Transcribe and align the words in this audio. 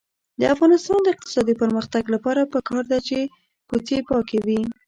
د 0.39 0.41
افغانستان 0.53 0.99
د 1.03 1.07
اقتصادي 1.15 1.53
پرمختګ 1.61 2.03
لپاره 2.15 2.41
پکار 2.53 2.83
ده 2.91 2.99
چې 3.07 3.17
کوڅې 3.69 3.97
پاکې 4.09 4.37
وي. 4.45 4.61